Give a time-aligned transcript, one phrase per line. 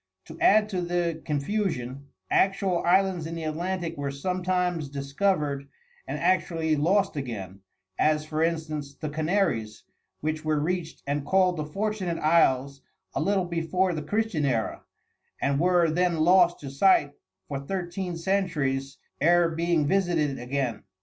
[0.25, 5.67] To add to the confusion, actual islands in the Atlantic were sometimes discovered
[6.07, 7.59] and actually lost again,
[7.99, 9.83] as, for instance, the Canaries,
[10.19, 12.81] which were reached and called the Fortunate Isles
[13.13, 14.81] a little before the Christian era,
[15.39, 17.11] and were then lost to sight
[17.47, 20.81] for thirteen centuries ere being visited again.